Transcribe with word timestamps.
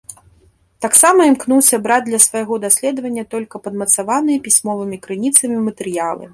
Таксама 0.85 1.27
імкнуўся 1.31 1.79
браць 1.85 2.07
для 2.07 2.19
свайго 2.25 2.53
даследавання 2.65 3.27
толькі 3.37 3.63
падмацаваныя 3.69 4.43
пісьмовымі 4.49 4.97
крыніцамі 5.09 5.57
матэрыялы. 5.71 6.25